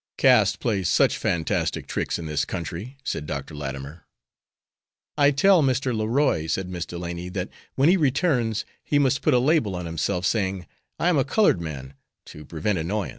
"Caste 0.17 0.59
plays 0.59 0.89
such 0.89 1.15
fantastic 1.15 1.85
tricks 1.85 2.17
in 2.17 2.25
this 2.25 2.43
country," 2.43 2.97
said 3.03 3.27
Dr. 3.27 3.53
Latimer. 3.53 4.07
"I 5.15 5.29
tell 5.29 5.61
Mr. 5.61 5.95
Leroy," 5.95 6.47
said 6.47 6.67
Miss 6.67 6.87
Delany, 6.87 7.29
"that 7.29 7.49
when 7.75 7.87
he 7.87 7.97
returns 7.97 8.65
he 8.83 8.97
must 8.97 9.21
put 9.21 9.35
a 9.35 9.37
label 9.37 9.75
on 9.75 9.85
himself, 9.85 10.25
saying, 10.25 10.65
'I 10.97 11.09
am 11.09 11.17
a 11.19 11.23
colored 11.23 11.61
man,' 11.61 11.93
to 12.25 12.43
prevent 12.45 12.79
annoyance." 12.79 13.09